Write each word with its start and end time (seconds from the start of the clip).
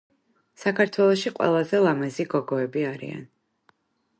საქართველოში 0.61 1.31
ყველაზე 1.39 1.81
ლამაზი 1.83 2.25
გოგოები 2.33 2.87
არიან 2.95 3.25